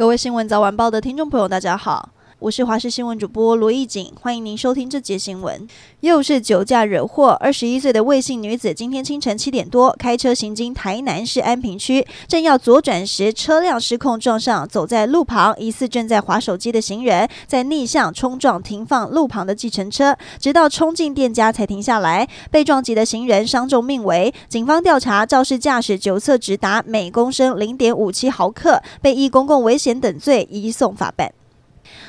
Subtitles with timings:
[0.00, 2.08] 各位新闻早晚报的听众朋友，大家好。
[2.40, 5.68] 我是华视新闻主播罗艺锦，欢迎您收听这节新闻。
[6.00, 22.26] 又是酒驾惹祸，二十一岁的魏姓女子今天清晨七点多，开车行经台南市安平区，正要左转时，车辆失控撞上走在路旁疑似正在滑手机的行人，在逆向冲撞停放路旁的计程车，直到冲进店家才停下来。
[22.50, 24.32] 被撞击的行人伤重命危。
[24.48, 31.34] 警方调查肇事驾驶酒测值达每公升零点五七毫克，被依公共危险等罪移送法办。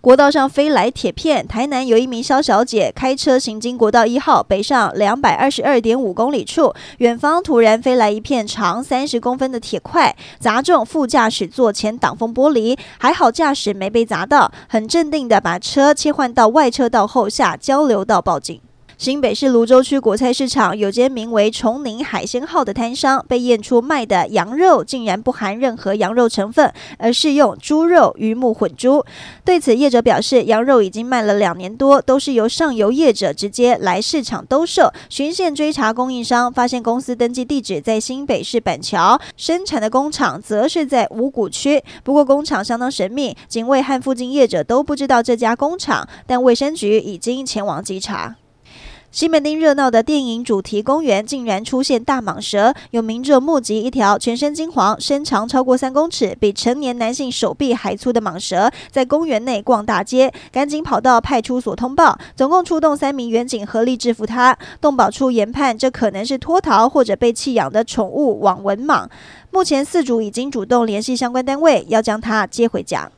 [0.00, 18.60] 国道上飞来铁片，台南有一名肖小姐开车行经国道一号北上两百二十二点五公里处，远方突然飞来一片长三十公分的铁块，砸中副驾驶座前挡风玻璃，还好驾驶没被砸到，很镇定地把车切换到外车道后下交流道报警。
[18.98, 29.04] 新北市芦洲区果菜市场有间名为“崇宁海鲜号”的摊商，被验出卖的羊肉竟然不含任何羊肉成分，而是用猪肉、鱼目混珠。
[29.44, 34.92] 对此，业者表示，羊肉已经卖了两年多，都是由上游业者直接来市场兜售。
[35.08, 41.82] 循线追查供应商，发现公司登记地址在新北市板桥，生产的工厂则是在五股区。
[42.04, 48.36] 不过，工厂相当神秘，警卫和附近业者都不知道这家工厂，但卫生局已经前往稽查。
[49.12, 64.56] 西门町热闹的电影主题公园竟然出现大蟒蛇，有民众目击一条全身金黄、身长超过三公尺、比成年男性手臂还粗的蟒蛇在公园内逛大街，赶紧跑到派出所通报，总共出动三名员警合力制服它。
[64.80, 69.06] 动保处研判这可能是脱逃或者被弃养的宠物网纹蟒，
[69.50, 73.10] 目前饲主已经主动联系相关单位，要将它接回家。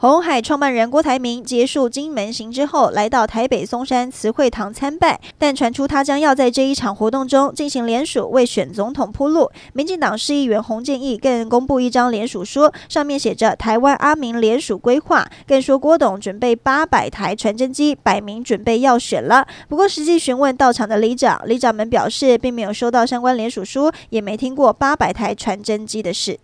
[0.00, 9.50] 鸿海创办人郭台铭结束金门行之后，来到台北松山慈惠堂参拜，但传出他将要在这一场活动中进行联署，为选总统铺路。
[9.72, 19.44] 民进党市议员洪建义更公布一张联署书，上面写着“台湾阿明联署规划”，更说郭董准备八百台传真机，摆明准备要选了。
[19.68, 26.38] 不过实际询问到场的里长，里长们表示并没有收到相关联署书，也没听过八百台传真机的事。